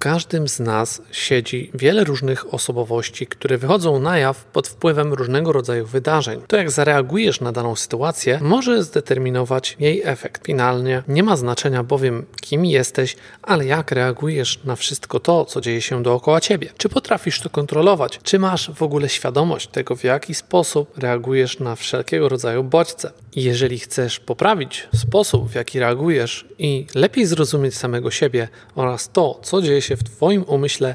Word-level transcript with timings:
każdym 0.00 0.48
z 0.48 0.60
nas 0.60 1.02
siedzi 1.12 1.70
wiele 1.74 2.04
różnych 2.04 2.54
osobowości, 2.54 3.26
które 3.26 3.58
wychodzą 3.58 3.98
na 3.98 4.18
jaw 4.18 4.44
pod 4.44 4.68
wpływem 4.68 5.12
różnego 5.12 5.52
rodzaju 5.52 5.86
wydarzeń. 5.86 6.40
To, 6.46 6.56
jak 6.56 6.70
zareagujesz 6.70 7.40
na 7.40 7.52
daną 7.52 7.76
sytuację, 7.76 8.38
może 8.42 8.82
zdeterminować 8.82 9.76
jej 9.80 10.02
efekt. 10.04 10.46
Finalnie 10.46 11.02
nie 11.08 11.22
ma 11.22 11.36
znaczenia 11.36 11.82
bowiem, 11.82 12.26
kim 12.40 12.64
jesteś, 12.64 13.16
ale 13.42 13.66
jak 13.66 13.92
reagujesz 13.92 14.64
na 14.64 14.76
wszystko 14.76 15.20
to, 15.20 15.44
co 15.44 15.60
dzieje 15.60 15.80
się 15.80 16.02
dookoła 16.02 16.40
ciebie. 16.40 16.68
Czy 16.76 16.88
potrafisz 16.88 17.40
to 17.40 17.50
kontrolować? 17.50 18.20
Czy 18.22 18.38
masz 18.38 18.70
w 18.70 18.82
ogóle 18.82 19.08
świadomość 19.08 19.68
tego, 19.68 19.96
w 19.96 20.04
jaki 20.04 20.34
sposób 20.34 20.98
reagujesz 20.98 21.58
na 21.58 21.76
wszelkiego 21.76 22.28
rodzaju 22.28 22.64
bodźce? 22.64 23.12
Jeżeli 23.36 23.78
chcesz 23.78 24.20
poprawić 24.20 24.88
sposób, 24.94 25.50
w 25.50 25.54
jaki 25.54 25.80
reagujesz 25.80 26.46
i 26.58 26.86
lepiej 26.94 27.26
zrozumieć 27.26 27.76
samego 27.76 28.10
siebie 28.10 28.48
oraz 28.74 29.10
to, 29.10 29.40
co 29.42 29.62
dzieje 29.62 29.82
się 29.82 29.89
w 29.96 30.04
Twoim 30.04 30.44
umyśle, 30.46 30.94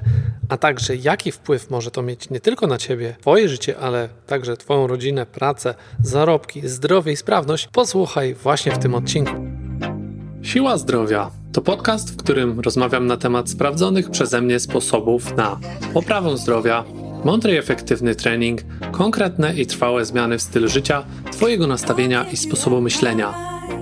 a 0.49 0.57
także 0.57 0.95
jaki 0.95 1.31
wpływ 1.31 1.69
może 1.69 1.91
to 1.91 2.01
mieć 2.01 2.29
nie 2.29 2.39
tylko 2.39 2.67
na 2.67 2.77
Ciebie, 2.77 3.15
Twoje 3.21 3.49
życie, 3.49 3.77
ale 3.79 4.09
także 4.27 4.57
Twoją 4.57 4.87
rodzinę, 4.87 5.25
pracę, 5.25 5.75
zarobki, 6.03 6.67
zdrowie 6.67 7.11
i 7.11 7.15
sprawność, 7.15 7.67
posłuchaj 7.67 8.33
właśnie 8.33 8.71
w 8.71 8.77
tym 8.79 8.95
odcinku. 8.95 9.33
Siła 10.41 10.77
Zdrowia 10.77 11.31
to 11.53 11.61
podcast, 11.61 12.13
w 12.13 12.17
którym 12.17 12.59
rozmawiam 12.59 13.07
na 13.07 13.17
temat 13.17 13.49
sprawdzonych 13.49 14.09
przeze 14.09 14.41
mnie 14.41 14.59
sposobów 14.59 15.35
na 15.35 15.59
poprawę 15.93 16.37
zdrowia, 16.37 16.83
mądry 17.23 17.53
i 17.53 17.57
efektywny 17.57 18.15
trening, 18.15 18.61
konkretne 18.91 19.55
i 19.55 19.65
trwałe 19.65 20.05
zmiany 20.05 20.37
w 20.37 20.41
stylu 20.41 20.69
życia, 20.69 21.03
Twojego 21.31 21.67
nastawienia 21.67 22.25
i 22.31 22.37
sposobu 22.37 22.81
myślenia. 22.81 23.33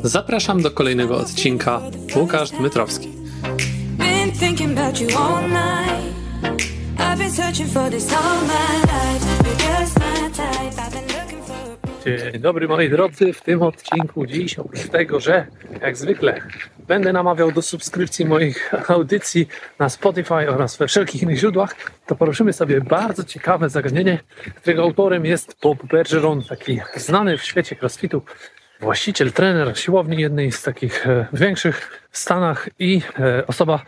Zapraszam 0.03 0.61
do 0.61 0.71
kolejnego 0.71 1.17
odcinka. 1.17 1.81
Łukasz 2.15 2.51
Dmytrowski. 2.51 3.22
Dzień 12.05 12.39
dobry 12.39 12.67
moi 12.67 12.89
drodzy, 12.89 13.33
w 13.33 13.41
tym 13.41 13.61
odcinku 13.61 14.25
dziś 14.25 14.59
oprócz 14.59 14.89
tego, 14.89 15.19
że 15.19 15.47
jak 15.81 15.97
zwykle 15.97 16.41
będę 16.87 17.13
namawiał 17.13 17.51
do 17.51 17.61
subskrypcji 17.61 18.25
moich 18.25 18.71
audycji 18.91 19.47
na 19.79 19.89
Spotify 19.89 20.49
oraz 20.49 20.77
we 20.77 20.87
wszelkich 20.87 21.23
innych 21.23 21.37
źródłach, 21.37 21.75
to 22.05 22.15
poruszymy 22.15 22.53
sobie 22.53 22.81
bardzo 22.81 23.23
ciekawe 23.23 23.69
zagadnienie, 23.69 24.19
którego 24.55 24.83
autorem 24.83 25.25
jest 25.25 25.55
Bob 25.63 25.85
Bergeron, 25.85 26.43
taki 26.43 26.79
znany 26.95 27.37
w 27.37 27.43
świecie 27.43 27.75
crossfitu 27.75 28.21
właściciel, 28.81 29.31
trener 29.31 29.77
siłowni 29.77 30.21
jednej 30.21 30.51
z 30.51 30.61
takich 30.61 31.07
e, 31.07 31.25
większych 31.33 32.07
w 32.11 32.17
Stanach 32.17 32.69
i 32.79 33.01
e, 33.19 33.47
osoba, 33.47 33.79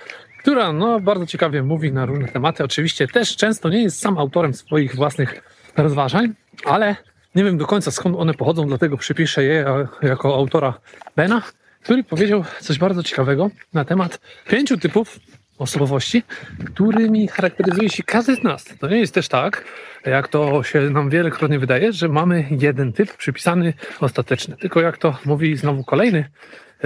która 0.46 0.74
no, 0.74 1.00
bardzo 1.00 1.26
ciekawie 1.26 1.64
mówi 1.64 1.92
na 1.92 2.06
różne 2.06 2.28
tematy. 2.28 2.64
Oczywiście 2.64 3.08
też 3.08 3.36
często 3.36 3.70
nie 3.70 3.84
jest 3.84 4.00
sam 4.00 4.18
autorem 4.18 4.54
swoich 4.54 4.96
własnych 4.96 5.42
rozważań, 5.78 6.34
ale 6.66 6.96
nie 7.36 7.44
wiem 7.44 7.58
do 7.58 7.66
końca 7.66 7.92
skąd 7.92 8.16
one 8.16 8.34
pochodzą, 8.34 8.68
dlatego 8.68 8.98
przypiszę 8.98 9.44
je 9.44 9.66
jako 10.02 10.36
autora 10.36 10.80
Bena, 11.16 11.42
który 11.84 12.04
powiedział 12.04 12.44
coś 12.60 12.80
bardzo 12.80 13.04
ciekawego 13.04 13.50
na 13.74 13.86
temat 13.86 14.20
pięciu 14.50 14.78
typów 14.78 15.20
osobowości, 15.58 16.24
którymi 16.66 17.28
charakteryzuje 17.28 17.90
się 17.90 18.04
każdy 18.04 18.36
z 18.36 18.44
nas. 18.44 18.66
To 18.80 18.88
nie 18.88 18.98
jest 18.98 19.14
też 19.14 19.28
tak, 19.28 19.66
jak 20.06 20.28
to 20.28 20.64
się 20.64 20.82
nam 20.82 21.10
wielokrotnie 21.10 21.60
wydaje, 21.60 21.94
że 21.94 22.10
mamy 22.10 22.46
jeden 22.52 22.94
typ 22.94 23.18
przypisany 23.18 23.74
ostateczny. 24.00 24.58
Tylko 24.58 24.82
jak 24.82 24.98
to 24.98 25.18
mówi 25.26 25.58
znowu 25.58 25.84
kolejny 25.84 26.30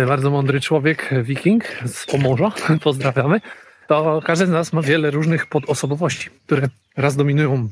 bardzo 0.06 0.30
mądry 0.30 0.62
człowiek, 0.62 1.10
wiking 1.24 1.64
z 1.86 2.06
Pomorza, 2.06 2.52
pozdrawiamy, 2.84 3.42
to 3.88 4.22
każdy 4.26 4.46
z 4.46 4.50
nas 4.50 4.74
ma 4.74 4.82
wiele 4.82 5.12
różnych 5.12 5.48
podosobowości, 5.48 6.30
które 6.46 6.68
raz 6.98 7.16
dominują 7.16 7.70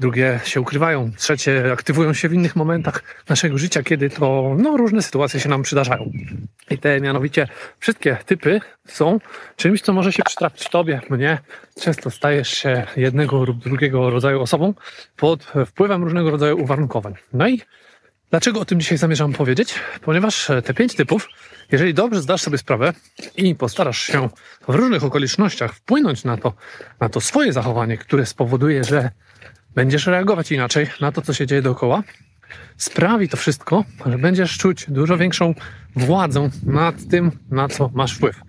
drugie 0.00 0.40
się 0.44 0.60
ukrywają, 0.60 1.10
trzecie 1.16 1.72
aktywują 1.72 2.12
się 2.12 2.28
w 2.28 2.34
innych 2.34 2.56
momentach 2.56 3.02
naszego 3.28 3.58
życia, 3.58 3.82
kiedy 3.82 4.10
to 4.10 4.56
no, 4.58 4.76
różne 4.76 5.02
sytuacje 5.02 5.40
się 5.40 5.48
nam 5.48 5.62
przydarzają. 5.62 6.10
I 6.70 6.78
te 6.78 7.00
mianowicie 7.00 7.48
wszystkie 7.78 8.16
typy 8.26 8.60
są 8.86 9.18
czymś, 9.56 9.80
co 9.80 9.92
może 9.92 10.12
się 10.12 10.22
przytrafić 10.22 10.68
Tobie, 10.68 11.00
mnie. 11.10 11.38
Często 11.80 12.10
stajesz 12.10 12.48
się 12.48 12.86
jednego 12.96 13.44
lub 13.44 13.58
drugiego 13.58 14.10
rodzaju 14.10 14.40
osobą 14.40 14.74
pod 15.16 15.52
wpływem 15.66 16.04
różnego 16.04 16.30
rodzaju 16.30 16.62
uwarunkowań. 16.62 17.14
No 17.32 17.48
i 17.48 17.60
dlaczego 18.32 18.60
o 18.60 18.64
tym 18.64 18.80
dzisiaj 18.80 18.98
zamierzam 18.98 19.32
powiedzieć? 19.32 19.74
Ponieważ 20.00 20.50
te 20.64 20.74
pięć 20.74 20.94
typów, 20.94 21.28
jeżeli 21.72 21.94
dobrze 21.94 22.22
zdasz 22.22 22.42
sobie 22.42 22.58
sprawę 22.58 22.92
i 23.36 23.54
postarasz 23.54 24.02
się 24.02 24.28
w 24.68 24.74
różnych 24.74 25.04
okolicznościach 25.04 25.74
wpłynąć 25.74 26.24
na 26.24 26.36
to, 26.36 26.52
na 27.00 27.08
to 27.08 27.20
swoje 27.20 27.52
zachowanie, 27.52 27.98
które 27.98 28.26
spowoduje, 28.26 28.84
że 28.84 29.10
będziesz 29.74 30.06
reagować 30.06 30.52
inaczej 30.52 30.86
na 31.00 31.12
to, 31.12 31.22
co 31.22 31.34
się 31.34 31.46
dzieje 31.46 31.62
dookoła, 31.62 32.02
sprawi 32.76 33.28
to 33.28 33.36
wszystko, 33.36 33.84
że 34.06 34.18
będziesz 34.18 34.58
czuć 34.58 34.86
dużo 34.88 35.16
większą 35.16 35.54
władzę 35.96 36.50
nad 36.66 36.94
tym, 37.10 37.32
na 37.50 37.68
co 37.68 37.90
masz 37.94 38.16
wpływ. 38.16 38.40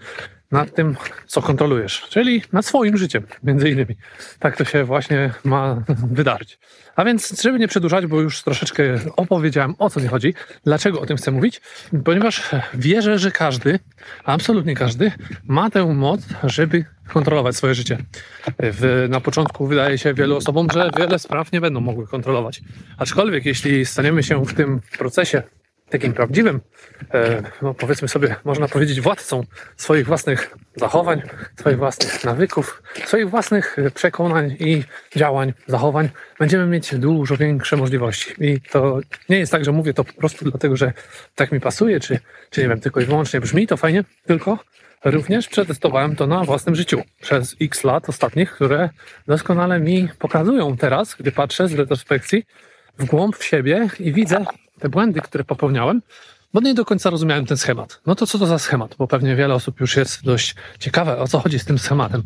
Nad 0.53 0.75
tym, 0.75 0.95
co 1.27 1.41
kontrolujesz, 1.41 2.05
czyli 2.09 2.41
nad 2.51 2.65
swoim 2.65 2.97
życiem, 2.97 3.23
między 3.43 3.69
innymi. 3.69 3.95
Tak 4.39 4.57
to 4.57 4.65
się 4.65 4.83
właśnie 4.83 5.33
ma 5.43 5.83
wydarzyć. 6.11 6.59
A 6.95 7.05
więc, 7.05 7.41
żeby 7.41 7.59
nie 7.59 7.67
przedłużać, 7.67 8.05
bo 8.05 8.21
już 8.21 8.41
troszeczkę 8.41 8.83
opowiedziałem 9.15 9.75
o 9.79 9.89
co 9.89 9.99
mi 9.99 10.07
chodzi, 10.07 10.33
dlaczego 10.63 11.01
o 11.01 11.05
tym 11.05 11.17
chcę 11.17 11.31
mówić, 11.31 11.61
ponieważ 12.05 12.49
wierzę, 12.73 13.19
że 13.19 13.31
każdy, 13.31 13.79
absolutnie 14.23 14.75
każdy, 14.75 15.11
ma 15.43 15.69
tę 15.69 15.85
moc, 15.85 16.21
żeby 16.43 16.85
kontrolować 17.13 17.55
swoje 17.55 17.75
życie. 17.75 17.97
W, 18.59 19.07
na 19.09 19.21
początku 19.21 19.67
wydaje 19.67 19.97
się 19.97 20.13
wielu 20.13 20.37
osobom, 20.37 20.67
że 20.73 20.89
wiele 20.97 21.19
spraw 21.19 21.51
nie 21.51 21.61
będą 21.61 21.81
mogły 21.81 22.07
kontrolować. 22.07 22.61
Aczkolwiek, 22.97 23.45
jeśli 23.45 23.85
staniemy 23.85 24.23
się 24.23 24.45
w 24.45 24.53
tym 24.53 24.81
procesie 24.97 25.43
takim 25.89 26.13
prawdziwym, 26.13 26.61
e, 27.13 27.43
no 27.61 27.73
powiedzmy 27.73 28.07
sobie, 28.07 28.35
można 28.45 28.67
powiedzieć, 28.67 29.01
władcą 29.01 29.43
swoich 29.77 30.05
własnych 30.05 30.57
zachowań, 30.75 31.21
swoich 31.59 31.77
własnych 31.77 32.23
nawyków, 32.23 32.83
swoich 33.05 33.29
własnych 33.29 33.77
przekonań 33.93 34.55
i 34.59 34.83
działań, 35.15 35.53
zachowań, 35.67 36.09
będziemy 36.39 36.65
mieć 36.65 36.95
dużo 36.95 37.37
większe 37.37 37.77
możliwości. 37.77 38.33
I 38.39 38.61
to 38.61 38.99
nie 39.29 39.39
jest 39.39 39.51
tak, 39.51 39.65
że 39.65 39.71
mówię 39.71 39.93
to 39.93 40.03
po 40.03 40.13
prostu 40.13 40.45
dlatego, 40.45 40.77
że 40.77 40.93
tak 41.35 41.51
mi 41.51 41.59
pasuje, 41.59 41.99
czy, 41.99 42.19
czy 42.49 42.61
nie 42.61 42.69
wiem, 42.69 42.79
tylko 42.79 43.01
i 43.01 43.05
wyłącznie 43.05 43.41
brzmi 43.41 43.67
to 43.67 43.77
fajnie, 43.77 44.03
tylko 44.25 44.59
również 45.05 45.47
przetestowałem 45.47 46.15
to 46.15 46.27
na 46.27 46.43
własnym 46.43 46.75
życiu 46.75 47.01
przez 47.21 47.55
x 47.61 47.83
lat 47.83 48.09
ostatnich, 48.09 48.51
które 48.51 48.89
doskonale 49.27 49.79
mi 49.79 50.09
pokazują 50.19 50.77
teraz, 50.77 51.15
gdy 51.15 51.31
patrzę 51.31 51.67
z 51.67 51.73
retrospekcji 51.73 52.45
w 52.97 53.05
głąb 53.05 53.37
w 53.37 53.43
siebie 53.43 53.87
i 53.99 54.13
widzę, 54.13 54.45
te 54.83 54.89
błędy, 54.89 55.21
które 55.21 55.43
popełniałem, 55.43 56.01
bo 56.53 56.61
nie 56.61 56.73
do 56.73 56.85
końca 56.85 57.09
rozumiałem 57.09 57.45
ten 57.45 57.57
schemat. 57.57 58.01
No 58.05 58.15
to 58.15 58.27
co 58.27 58.39
to 58.39 58.45
za 58.45 58.59
schemat? 58.59 58.95
Bo 58.97 59.07
pewnie 59.07 59.35
wiele 59.35 59.53
osób 59.53 59.79
już 59.79 59.97
jest 59.97 60.23
dość 60.23 60.55
ciekawe, 60.79 61.17
o 61.17 61.27
co 61.27 61.39
chodzi 61.39 61.59
z 61.59 61.65
tym 61.65 61.79
schematem. 61.79 62.23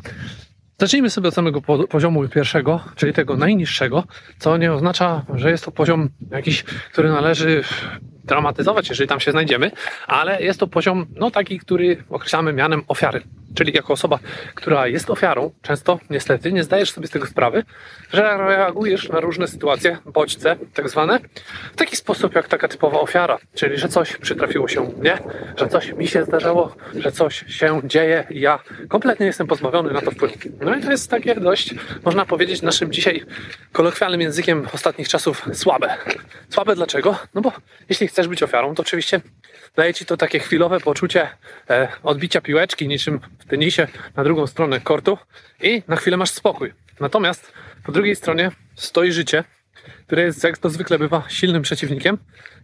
Zacznijmy 0.79 1.09
sobie 1.09 1.27
od 1.27 1.33
samego 1.33 1.61
poziomu 1.89 2.29
pierwszego, 2.29 2.79
czyli 2.95 3.13
tego 3.13 3.37
najniższego, 3.37 4.03
co 4.39 4.57
nie 4.57 4.73
oznacza, 4.73 5.25
że 5.33 5.51
jest 5.51 5.65
to 5.65 5.71
poziom 5.71 6.09
jakiś, 6.31 6.63
który 6.63 7.09
należy 7.09 7.63
dramatyzować, 8.23 8.89
jeżeli 8.89 9.07
tam 9.07 9.19
się 9.19 9.31
znajdziemy, 9.31 9.71
ale 10.07 10.41
jest 10.41 10.59
to 10.59 10.67
poziom, 10.67 11.05
no 11.15 11.31
taki, 11.31 11.59
który 11.59 12.03
określamy 12.09 12.53
mianem 12.53 12.81
ofiary. 12.87 13.21
Czyli 13.55 13.73
jako 13.73 13.93
osoba, 13.93 14.19
która 14.55 14.87
jest 14.87 15.09
ofiarą, 15.09 15.51
często 15.61 15.99
niestety 16.09 16.53
nie 16.53 16.63
zdajesz 16.63 16.91
sobie 16.91 17.07
z 17.07 17.11
tego 17.11 17.25
sprawy, 17.25 17.63
że 18.13 18.37
reagujesz 18.37 19.09
na 19.09 19.19
różne 19.19 19.47
sytuacje, 19.47 19.97
bodźce 20.05 20.55
tak 20.73 20.89
zwane, 20.89 21.19
w 21.73 21.75
taki 21.75 21.95
sposób 21.95 22.35
jak 22.35 22.47
taka 22.47 22.67
typowa 22.67 22.99
ofiara. 22.99 23.37
Czyli, 23.55 23.77
że 23.77 23.89
coś 23.89 24.17
przytrafiło 24.17 24.67
się 24.67 24.81
mnie, 24.81 25.17
że 25.57 25.67
coś 25.67 25.93
mi 25.93 26.07
się 26.07 26.23
zdarzało, 26.23 26.75
że 26.95 27.11
coś 27.11 27.45
się 27.47 27.81
dzieje 27.83 28.27
i 28.29 28.39
ja 28.39 28.59
kompletnie 28.89 29.25
jestem 29.25 29.47
pozbawiony 29.47 29.93
na 29.93 30.01
to 30.01 30.11
wpływu. 30.11 30.35
No 30.61 30.75
i 30.75 30.81
to 30.81 30.91
jest 30.91 31.09
takie 31.09 31.35
dość, 31.35 31.75
można 32.05 32.25
powiedzieć 32.25 32.61
naszym 32.61 32.91
dzisiaj 32.91 33.25
kolokwialnym 33.71 34.21
językiem 34.21 34.67
ostatnich 34.73 35.07
czasów 35.09 35.45
słabe. 35.53 35.97
Słabe 36.49 36.75
dlaczego? 36.75 37.17
No 37.33 37.41
bo 37.41 37.51
jeśli 37.89 38.07
chcesz 38.07 38.27
być 38.27 38.43
ofiarą, 38.43 38.75
to 38.75 38.81
oczywiście 38.81 39.21
daje 39.77 39.93
ci 39.93 40.05
to 40.05 40.17
takie 40.17 40.39
chwilowe 40.39 40.79
poczucie 40.79 41.29
e, 41.69 41.87
odbicia 42.03 42.41
piłeczki, 42.41 42.87
niczym 42.87 43.19
w 43.39 43.45
tenisie 43.45 43.87
na 44.15 44.23
drugą 44.23 44.47
stronę 44.47 44.79
kortu 44.79 45.17
i 45.61 45.83
na 45.87 45.95
chwilę 45.95 46.17
masz 46.17 46.29
spokój. 46.29 46.73
Natomiast 46.99 47.53
po 47.85 47.91
drugiej 47.91 48.15
stronie 48.15 48.51
stoi 48.75 49.11
życie, 49.11 49.43
które 50.05 50.21
jest, 50.21 50.43
jak 50.43 50.57
to 50.57 50.69
zwykle 50.69 50.99
bywa, 50.99 51.23
silnym 51.29 51.61
przeciwnikiem 51.61 52.17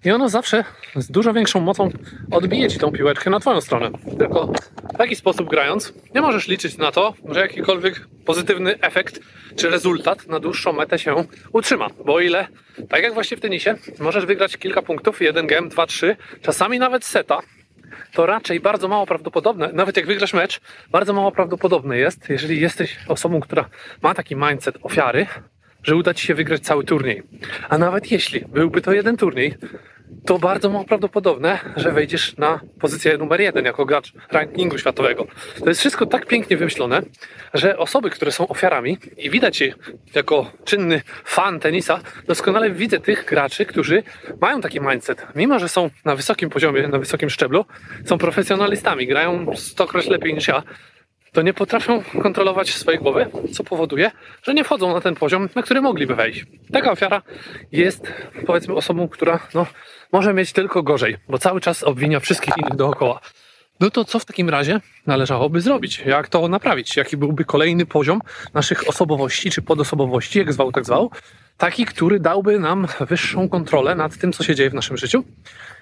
i 0.05 0.11
ono 0.11 0.29
zawsze 0.29 0.63
z 0.95 1.11
dużo 1.11 1.33
większą 1.33 1.59
mocą 1.59 1.89
odbije 2.31 2.69
ci 2.69 2.79
tą 2.79 2.91
piłeczkę 2.91 3.29
na 3.29 3.39
twoją 3.39 3.61
stronę. 3.61 3.89
Tylko 4.19 4.53
w 4.93 4.97
taki 4.97 5.15
sposób 5.15 5.49
grając 5.49 5.93
nie 6.15 6.21
możesz 6.21 6.47
liczyć 6.47 6.77
na 6.77 6.91
to, 6.91 7.13
że 7.29 7.39
jakikolwiek 7.39 8.07
pozytywny 8.25 8.79
efekt 8.79 9.19
czy 9.55 9.69
rezultat 9.69 10.27
na 10.27 10.39
dłuższą 10.39 10.73
metę 10.73 10.99
się 10.99 11.15
utrzyma. 11.53 11.87
Bo 12.05 12.13
o 12.13 12.19
ile, 12.19 12.47
tak 12.89 13.03
jak 13.03 13.13
właśnie 13.13 13.37
w 13.37 13.41
tenisie, 13.41 13.75
możesz 13.99 14.25
wygrać 14.25 14.57
kilka 14.57 14.81
punktów, 14.81 15.21
jeden 15.21 15.47
game, 15.47 15.69
dwa, 15.69 15.87
trzy, 15.87 16.15
czasami 16.41 16.79
nawet 16.79 17.05
seta, 17.05 17.39
to 18.13 18.25
raczej 18.25 18.59
bardzo 18.59 18.87
mało 18.87 19.05
prawdopodobne, 19.05 19.69
nawet 19.73 19.97
jak 19.97 20.05
wygrasz 20.05 20.33
mecz, 20.33 20.61
bardzo 20.91 21.13
mało 21.13 21.31
prawdopodobne 21.31 21.97
jest, 21.97 22.29
jeżeli 22.29 22.61
jesteś 22.61 22.97
osobą, 23.07 23.39
która 23.39 23.69
ma 24.01 24.13
taki 24.13 24.35
mindset 24.35 24.77
ofiary, 24.81 25.27
że 25.83 25.95
uda 25.95 26.13
ci 26.13 26.27
się 26.27 26.35
wygrać 26.35 26.61
cały 26.61 26.83
turniej. 26.83 27.23
A 27.69 27.77
nawet 27.77 28.11
jeśli 28.11 28.45
byłby 28.45 28.81
to 28.81 28.93
jeden 28.93 29.17
turniej, 29.17 29.55
to 30.25 30.39
bardzo 30.39 30.69
mało 30.69 30.85
prawdopodobne, 30.85 31.59
że 31.75 31.91
wejdziesz 31.91 32.37
na 32.37 32.59
pozycję 32.79 33.17
numer 33.17 33.41
jeden 33.41 33.65
jako 33.65 33.85
gracz 33.85 34.13
rankingu 34.31 34.77
światowego. 34.77 35.27
To 35.59 35.69
jest 35.69 35.79
wszystko 35.79 36.05
tak 36.05 36.25
pięknie 36.25 36.57
wymyślone, 36.57 37.01
że 37.53 37.77
osoby, 37.77 38.09
które 38.09 38.31
są 38.31 38.47
ofiarami 38.47 38.97
i 39.17 39.29
widać 39.29 39.61
je 39.61 39.73
jako 40.15 40.51
czynny 40.65 41.01
fan 41.25 41.59
tenisa, 41.59 41.99
doskonale 42.27 42.71
widzę 42.71 42.99
tych 42.99 43.25
graczy, 43.25 43.65
którzy 43.65 44.03
mają 44.41 44.61
taki 44.61 44.81
mindset. 44.81 45.27
Mimo, 45.35 45.59
że 45.59 45.69
są 45.69 45.89
na 46.05 46.15
wysokim 46.15 46.49
poziomie, 46.49 46.87
na 46.87 46.99
wysokim 46.99 47.29
szczeblu, 47.29 47.65
są 48.05 48.17
profesjonalistami, 48.17 49.07
grają 49.07 49.55
stokroć 49.55 50.07
lepiej 50.07 50.33
niż 50.33 50.47
ja, 50.47 50.63
to 51.33 51.41
nie 51.41 51.53
potrafią 51.53 52.03
kontrolować 52.21 52.73
swojej 52.73 52.99
głowy, 52.99 53.27
co 53.53 53.63
powoduje, 53.63 54.11
że 54.43 54.53
nie 54.53 54.63
wchodzą 54.63 54.93
na 54.93 55.01
ten 55.01 55.15
poziom, 55.15 55.49
na 55.55 55.63
który 55.63 55.81
mogliby 55.81 56.15
wejść. 56.15 56.45
Taka 56.73 56.91
ofiara 56.91 57.21
jest, 57.71 58.13
powiedzmy, 58.45 58.73
osobą, 58.73 59.07
która 59.07 59.39
no, 59.53 59.65
może 60.11 60.33
mieć 60.33 60.53
tylko 60.53 60.83
gorzej, 60.83 61.17
bo 61.29 61.37
cały 61.37 61.61
czas 61.61 61.83
obwinia 61.83 62.19
wszystkich 62.19 62.57
innych 62.57 62.75
dookoła. 62.75 63.19
No 63.79 63.89
to 63.89 64.05
co 64.05 64.19
w 64.19 64.25
takim 64.25 64.49
razie 64.49 64.79
należałoby 65.07 65.61
zrobić? 65.61 66.03
Jak 66.05 66.27
to 66.27 66.47
naprawić? 66.47 66.97
Jaki 66.97 67.17
byłby 67.17 67.45
kolejny 67.45 67.85
poziom 67.85 68.21
naszych 68.53 68.89
osobowości 68.89 69.51
czy 69.51 69.61
podosobowości, 69.61 70.39
jak 70.39 70.53
zwał, 70.53 70.71
tak 70.71 70.85
zwał? 70.85 71.11
Taki, 71.57 71.85
który 71.85 72.19
dałby 72.19 72.59
nam 72.59 72.87
wyższą 72.99 73.49
kontrolę 73.49 73.95
nad 73.95 74.17
tym, 74.17 74.33
co 74.33 74.43
się 74.43 74.55
dzieje 74.55 74.69
w 74.69 74.73
naszym 74.73 74.97
życiu 74.97 75.23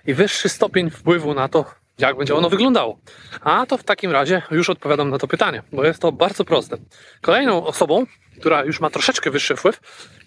i 0.07 0.13
wyższy 0.13 0.49
stopień 0.49 0.89
wpływu 0.89 1.33
na 1.33 1.47
to, 1.47 1.65
jak 2.01 2.17
będzie 2.17 2.35
ono 2.35 2.49
wyglądało? 2.49 2.99
A 3.41 3.65
to 3.65 3.77
w 3.77 3.83
takim 3.83 4.11
razie 4.11 4.41
już 4.51 4.69
odpowiadam 4.69 5.09
na 5.09 5.17
to 5.17 5.27
pytanie, 5.27 5.63
bo 5.71 5.83
jest 5.85 6.01
to 6.01 6.11
bardzo 6.11 6.45
proste. 6.45 6.77
Kolejną 7.21 7.65
osobą, 7.65 8.05
która 8.39 8.63
już 8.63 8.79
ma 8.79 8.89
troszeczkę 8.89 9.31
wyższy 9.31 9.55
wpływ, 9.55 9.79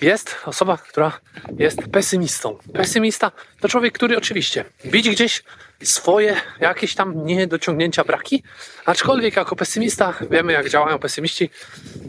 jest 0.03 0.37
osoba, 0.47 0.77
która 0.77 1.13
jest 1.59 1.83
pesymistą. 1.93 2.59
Pesymista 2.73 3.33
to 3.61 3.69
człowiek, 3.69 3.95
który 3.95 4.17
oczywiście 4.17 4.65
widzi 4.85 5.11
gdzieś 5.11 5.43
swoje 5.83 6.37
jakieś 6.61 6.95
tam 6.95 7.27
niedociągnięcia, 7.27 8.05
braki, 8.05 8.43
aczkolwiek 8.87 9.37
jako 9.37 9.57
pesymista 9.57 10.15
wiemy, 10.31 10.53
jak 10.53 10.69
działają 10.69 10.99
pesymiści. 10.99 11.51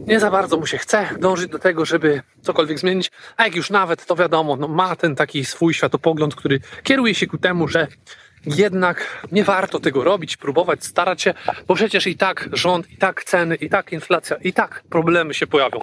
Nie 0.08 0.20
za 0.20 0.32
bardzo 0.32 0.58
mu 0.58 0.66
się 0.66 0.78
chce 0.78 1.10
dążyć 1.20 1.52
do 1.52 1.60
tego, 1.60 1.86
żeby 1.86 2.22
cokolwiek 2.42 2.80
zmienić, 2.80 3.12
a 3.38 3.44
jak 3.44 3.56
już 3.56 3.70
nawet, 3.70 4.06
to 4.06 4.16
wiadomo, 4.16 4.56
no 4.56 4.68
ma 4.68 4.96
ten 4.96 5.16
taki 5.16 5.46
swój 5.46 5.74
światopogląd, 5.74 6.36
który 6.36 6.60
kieruje 6.84 7.16
się 7.16 7.28
ku 7.28 7.38
temu, 7.38 7.68
że 7.68 7.88
jednak 8.46 9.28
nie 9.32 9.44
warto 9.44 9.80
tego 9.80 10.04
robić, 10.04 10.38
próbować, 10.38 10.86
starać 10.86 11.22
się, 11.22 11.34
bo 11.68 11.76
przecież 11.76 12.08
i 12.08 12.18
tak 12.18 12.50
rząd, 12.54 12.92
i 12.92 12.98
tak 12.98 13.24
ceny, 13.24 13.56
i 13.56 13.70
tak 13.70 13.92
inflacja, 13.92 14.36
i 14.36 14.54
tak 14.54 14.84
problemy 14.90 15.34
się 15.34 15.48
pojawią. 15.48 15.80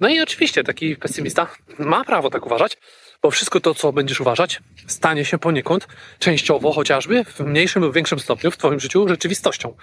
No 0.00 0.08
i 0.08 0.20
oczywiście 0.20 0.64
taki 0.64 0.96
pesymista 0.96 1.46
ma 1.78 2.04
prawo 2.04 2.30
tak 2.30 2.46
uważać, 2.46 2.78
bo 3.22 3.30
wszystko 3.30 3.60
to, 3.60 3.74
co 3.74 3.92
będziesz 3.92 4.20
uważać, 4.20 4.60
stanie 4.86 5.24
się 5.24 5.38
poniekąd 5.38 5.88
częściowo 6.18 6.72
chociażby 6.72 7.24
w 7.24 7.40
mniejszym 7.40 7.82
lub 7.82 7.94
większym 7.94 8.18
stopniu 8.18 8.50
w 8.50 8.56
Twoim 8.56 8.80
życiu 8.80 9.08
rzeczywistością. 9.08 9.76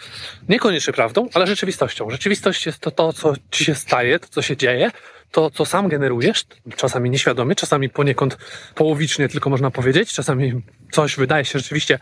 Niekoniecznie 0.50 0.94
prawdą, 0.94 1.30
ale 1.34 1.48
rzeczywistością. 1.48 2.10
Rzeczywistość 2.10 2.66
jest 2.66 2.80
to, 2.80 2.92
to 2.92 3.14
co 3.14 3.34
Ci 3.52 3.66
się 3.66 3.76
staje, 3.76 4.20
to, 4.20 4.28
co 4.28 4.42
się 4.42 4.58
dzieje, 4.58 4.92
to, 5.32 5.50
co 5.50 5.66
sam 5.66 5.88
generujesz, 5.88 6.46
czasami 6.76 7.10
nieświadomie, 7.10 7.56
czasami 7.56 7.90
poniekąd 7.90 8.38
połowicznie, 8.76 9.30
tylko 9.30 9.50
można 9.50 9.72
powiedzieć, 9.72 10.14
czasami 10.14 10.62
coś 10.92 11.16
wydaje 11.16 11.46
się 11.46 11.60
rzeczywiście 11.60 12.00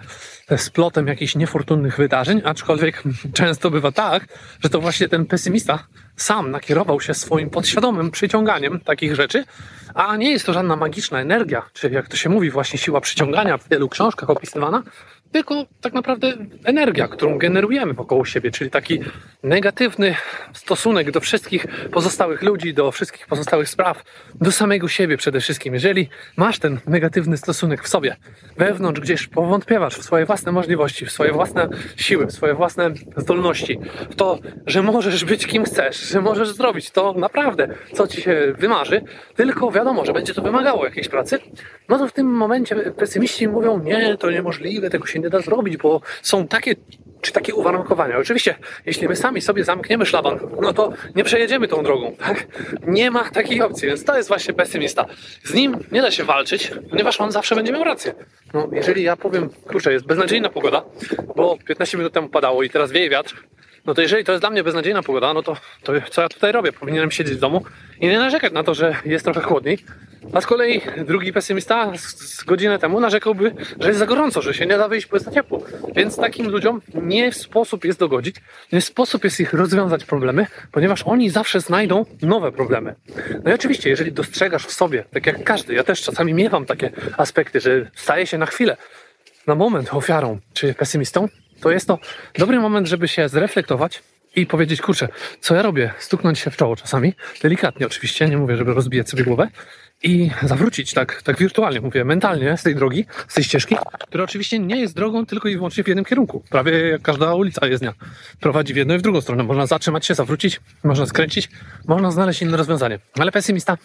splotem 0.58 1.08
jakichś 1.08 1.36
niefortunnych 1.36 1.98
wydarzeń, 1.98 2.42
aczkolwiek 2.46 3.04
często 3.34 3.72
bywa 3.72 3.92
tak, 3.92 4.28
że 4.64 4.70
to 4.70 4.82
właśnie 4.82 5.10
ten 5.10 5.26
pesymista 5.26 5.88
sam 6.16 6.52
nakierował 6.52 7.02
się 7.02 7.14
swoim 7.14 7.50
podświadomym 7.50 8.12
przyciąganiem 8.12 8.80
takich 8.80 9.16
rzeczy, 9.16 9.44
a 9.94 10.16
nie 10.16 10.32
jest 10.32 10.46
to 10.46 10.54
żadna 10.54 10.76
magiczna 10.76 11.22
energia, 11.22 11.62
czy 11.74 11.90
jak 11.90 12.08
to 12.08 12.18
się 12.18 12.30
mówi, 12.30 12.52
właśnie 12.52 12.80
siła 12.80 13.02
przyciągania 13.02 13.58
w 13.58 13.70
wielu 13.70 13.90
książkach 13.90 14.30
opisywana, 14.30 14.84
tylko 15.32 15.66
tak 15.82 15.94
naprawdę 15.94 16.34
energia, 16.64 17.08
którą 17.08 17.38
generujemy 17.38 17.94
wokół 17.94 18.26
siebie, 18.26 18.52
czyli 18.52 18.70
taki 18.70 19.00
negatywny 19.44 20.16
stosunek 20.54 21.12
do 21.12 21.20
wszystkich 21.20 21.66
pozostałych 21.92 22.42
ludzi, 22.42 22.74
do 22.74 22.92
wszystkich 22.92 23.28
pozostałych 23.28 23.70
spraw, 23.70 24.04
do 24.36 24.52
samego 24.52 24.88
siebie 24.88 25.18
przede 25.18 25.40
wszystkim. 25.40 25.74
Jeżeli 25.74 26.10
masz 26.38 26.60
ten 26.60 26.80
negatywny 26.88 27.38
stosunek 27.38 27.84
w 27.84 27.88
sobie, 27.88 28.16
wewnątrz 28.58 29.02
gdzieś 29.02 29.28
powątpiewasz 29.28 29.96
w 29.96 30.04
swoje 30.04 30.26
własne 30.26 30.52
możliwości, 30.52 31.06
w 31.06 31.12
swoje 31.12 31.32
własne 31.32 31.70
siły, 31.96 32.26
w 32.26 32.32
swoje 32.32 32.54
własne 32.54 32.92
zdolności, 33.18 33.80
w 34.10 34.16
to, 34.16 34.40
że 34.66 34.84
możesz 34.84 35.26
być 35.26 35.48
kim 35.48 35.64
chcesz, 35.64 35.98
że 35.98 36.22
możesz 36.22 36.50
zrobić 36.50 36.92
to 36.92 37.14
naprawdę, 37.14 37.68
co 37.94 38.08
ci 38.08 38.22
się 38.22 38.54
wymarzy, 38.58 39.02
tylko 39.36 39.72
wiadomo, 39.72 40.06
że 40.06 40.14
będzie 40.14 40.34
to 40.34 40.42
wymagało 40.42 40.86
jakiejś 40.86 41.08
pracy, 41.08 41.40
no 41.90 41.98
to 41.98 42.08
w 42.08 42.12
tym 42.12 42.28
momencie 42.28 42.76
pesymiści 42.76 43.48
mówią, 43.48 43.84
nie, 43.84 44.18
to 44.18 44.32
niemożliwe, 44.32 44.90
tego 44.90 45.06
nie 45.20 45.30
da 45.30 45.40
zrobić, 45.40 45.78
bo 45.78 46.02
są 46.22 46.48
takie 46.48 46.76
czy 47.22 47.32
takie 47.32 47.56
uwarunkowania. 47.56 48.18
Oczywiście, 48.18 48.56
jeśli 48.86 49.08
my 49.08 49.16
sami 49.16 49.42
sobie 49.42 49.64
zamkniemy 49.64 50.06
szlaban, 50.06 50.40
no 50.62 50.74
to 50.74 50.94
nie 51.16 51.24
przejedziemy 51.24 51.68
tą 51.68 51.84
drogą, 51.84 52.16
tak? 52.16 52.48
Nie 52.88 53.12
ma 53.12 53.30
takiej 53.30 53.62
opcji, 53.62 53.88
więc 53.88 54.04
to 54.04 54.18
jest 54.18 54.28
właśnie 54.30 54.54
pesymista. 54.54 55.06
Z 55.44 55.54
nim 55.54 55.78
nie 55.92 56.02
da 56.02 56.12
się 56.12 56.24
walczyć, 56.24 56.72
ponieważ 56.90 57.22
on 57.22 57.32
zawsze 57.32 57.56
będzie 57.56 57.72
miał 57.72 57.84
rację. 57.84 58.14
No, 58.54 58.70
jeżeli 58.72 59.04
ja 59.04 59.16
powiem, 59.16 59.50
kurczę, 59.68 59.94
jest 59.94 60.06
beznadziejna 60.06 60.50
pogoda, 60.50 60.84
bo 61.36 61.58
15 61.68 61.98
minut 61.98 62.14
temu 62.14 62.30
padało 62.30 62.64
i 62.64 62.70
teraz 62.70 62.92
wieje 62.92 63.10
wiatr, 63.10 63.44
no 63.90 63.96
to 63.96 64.02
jeżeli 64.02 64.24
to 64.24 64.32
jest 64.32 64.42
dla 64.42 64.50
mnie 64.50 64.64
beznadziejna 64.64 65.04
pogoda, 65.04 65.34
no 65.34 65.44
to, 65.44 65.58
to 65.84 65.94
co 66.10 66.22
ja 66.22 66.30
tutaj 66.30 66.52
robię? 66.52 66.74
Powinienem 66.74 67.12
siedzieć 67.12 67.36
w 67.36 67.40
domu 67.40 67.66
i 68.02 68.08
nie 68.08 68.20
narzekać 68.20 68.54
na 68.54 68.64
to, 68.64 68.74
że 68.74 68.96
jest 69.06 69.26
trochę 69.26 69.42
chłodniej. 69.42 69.78
A 70.34 70.42
z 70.42 70.46
kolei 70.46 70.82
drugi 71.06 71.34
pesymista 71.34 71.98
z, 71.98 72.02
z 72.16 72.44
godzinę 72.44 72.80
temu 72.80 73.00
narzekałby, 73.00 73.56
że 73.80 73.88
jest 73.88 74.00
za 74.00 74.06
gorąco, 74.06 74.42
że 74.42 74.54
się 74.54 74.66
nie 74.66 74.78
da 74.78 74.88
wyjść, 74.88 75.08
bo 75.08 75.16
jest 75.16 75.26
za 75.26 75.32
ciepło. 75.32 75.64
Więc 75.96 76.16
takim 76.16 76.50
ludziom 76.50 76.82
nie 76.94 77.32
sposób 77.32 77.86
jest 77.86 78.00
dogodzić, 78.00 78.36
nie 78.72 78.82
sposób 78.82 79.24
jest 79.24 79.40
ich 79.40 79.54
rozwiązać 79.54 80.06
problemy, 80.06 80.48
ponieważ 80.72 81.04
oni 81.04 81.30
zawsze 81.30 81.60
znajdą 81.60 82.06
nowe 82.22 82.52
problemy. 82.52 82.96
No 83.44 83.52
i 83.52 83.54
oczywiście, 83.54 83.90
jeżeli 83.90 84.12
dostrzegasz 84.12 84.66
w 84.66 84.72
sobie, 84.72 85.04
tak 85.14 85.26
jak 85.26 85.44
każdy, 85.44 85.74
ja 85.74 85.84
też 85.84 86.02
czasami 86.02 86.34
miewam 86.34 86.66
takie 86.66 86.92
aspekty, 87.18 87.60
że 87.60 87.92
staję 87.96 88.28
się 88.28 88.38
na 88.38 88.46
chwilę, 88.46 88.78
na 89.48 89.56
moment 89.56 89.94
ofiarą 89.94 90.40
czy 90.54 90.74
pesymistą, 90.74 91.28
to 91.62 91.72
jest 91.72 91.88
to 91.88 92.00
dobry 92.38 92.60
moment, 92.60 92.88
żeby 92.88 93.08
się 93.08 93.30
zreflektować 93.30 94.04
i 94.36 94.46
powiedzieć, 94.46 94.82
kurczę, 94.82 95.08
co 95.42 95.56
ja 95.56 95.62
robię? 95.62 95.94
Stuknąć 96.00 96.40
się 96.40 96.52
w 96.52 96.58
czoło 96.58 96.76
czasami, 96.76 97.14
delikatnie 97.42 97.86
oczywiście, 97.86 98.30
nie 98.30 98.38
mówię, 98.38 98.58
żeby 98.58 98.74
rozbijać 98.74 99.10
sobie 99.10 99.24
głowę 99.24 99.48
i 100.04 100.32
zawrócić 100.44 100.94
tak, 100.94 101.22
tak 101.22 101.38
wirtualnie, 101.38 101.82
mówię, 101.82 102.06
mentalnie 102.06 102.58
z 102.58 102.64
tej 102.64 102.76
drogi, 102.76 103.06
z 103.28 103.34
tej 103.34 103.44
ścieżki, 103.44 103.76
która 104.08 104.24
oczywiście 104.24 104.60
nie 104.60 104.80
jest 104.80 104.96
drogą 104.96 105.26
tylko 105.26 105.50
i 105.50 105.56
wyłącznie 105.56 105.84
w 105.84 105.88
jednym 105.88 106.06
kierunku. 106.06 106.44
Prawie 106.50 106.90
jak 106.90 107.02
każda 107.02 107.34
ulica 107.34 107.68
jezdnia 107.68 107.94
prowadzi 108.40 108.74
w 108.74 108.78
jedną 108.78 108.96
i 108.96 108.98
w 108.98 109.02
drugą 109.02 109.22
stronę. 109.22 109.44
Można 109.44 109.68
zatrzymać 109.68 110.06
się, 110.06 110.16
zawrócić, 110.16 110.62
można 110.84 111.06
skręcić, 111.06 111.50
można 111.88 112.12
znaleźć 112.12 112.42
inne 112.42 112.58
rozwiązanie. 112.58 113.00
Ale 113.20 113.32
pesymista 113.32 113.78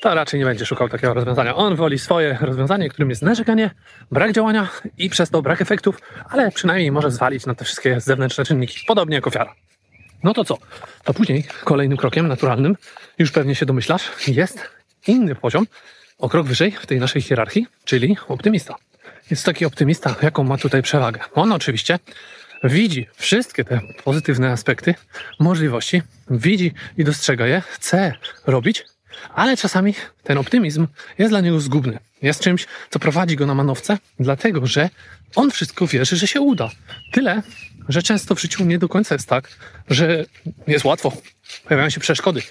to 0.00 0.14
raczej 0.14 0.40
nie 0.40 0.46
będzie 0.46 0.66
szukał 0.66 0.88
takiego 0.88 1.14
rozwiązania. 1.14 1.54
On 1.54 1.76
woli 1.76 1.98
swoje 1.98 2.38
rozwiązanie, 2.40 2.88
którym 2.88 3.10
jest 3.10 3.22
narzekanie, 3.22 3.70
brak 4.10 4.32
działania 4.32 4.68
i 4.98 5.10
przez 5.10 5.30
to 5.30 5.42
brak 5.42 5.62
efektów, 5.62 5.98
ale 6.30 6.50
przynajmniej 6.50 6.92
może 6.92 7.10
zwalić 7.10 7.46
na 7.46 7.54
te 7.54 7.64
wszystkie 7.64 8.00
zewnętrzne 8.00 8.44
czynniki, 8.44 8.80
podobnie 8.86 9.14
jak 9.14 9.26
ofiara. 9.26 9.54
No 10.24 10.34
to 10.34 10.44
co? 10.44 10.58
To 11.04 11.14
później 11.14 11.44
kolejnym 11.64 11.98
krokiem 11.98 12.28
naturalnym, 12.28 12.76
już 13.18 13.32
pewnie 13.32 13.54
się 13.54 13.66
domyślasz, 13.66 14.10
jest 14.28 14.83
inny 15.06 15.34
poziom, 15.34 15.66
o 16.18 16.28
krok 16.28 16.46
wyżej 16.46 16.72
w 16.72 16.86
tej 16.86 17.00
naszej 17.00 17.22
hierarchii, 17.22 17.66
czyli 17.84 18.16
optymista. 18.28 18.74
Jest 19.30 19.44
taki 19.44 19.66
optymista, 19.66 20.16
jaką 20.22 20.44
ma 20.44 20.58
tutaj 20.58 20.82
przewagę. 20.82 21.20
On 21.34 21.52
oczywiście 21.52 21.98
widzi 22.64 23.06
wszystkie 23.14 23.64
te 23.64 23.80
pozytywne 24.04 24.50
aspekty, 24.50 24.94
możliwości, 25.40 26.02
widzi 26.30 26.72
i 26.98 27.04
dostrzega 27.04 27.46
je, 27.46 27.62
chce 27.70 28.12
robić, 28.46 28.84
ale 29.34 29.56
czasami 29.56 29.94
ten 30.22 30.38
optymizm 30.38 30.86
jest 31.18 31.30
dla 31.30 31.40
niego 31.40 31.60
zgubny. 31.60 31.98
Jest 32.22 32.40
czymś, 32.40 32.66
co 32.90 32.98
prowadzi 32.98 33.36
go 33.36 33.46
na 33.46 33.54
manowce, 33.54 33.98
dlatego 34.20 34.66
że 34.66 34.90
on 35.36 35.50
wszystko 35.50 35.86
wierzy, 35.86 36.16
że 36.16 36.26
się 36.26 36.40
uda. 36.40 36.70
Tyle, 37.12 37.42
że 37.88 38.02
często 38.02 38.34
w 38.34 38.40
życiu 38.40 38.64
nie 38.64 38.78
do 38.78 38.88
końca 38.88 39.14
jest 39.14 39.28
tak, 39.28 39.48
że 39.90 40.24
jest 40.66 40.84
łatwo. 40.84 41.12
Pojawiają 41.64 41.90
się 41.90 42.00
przeszkody, 42.00 42.42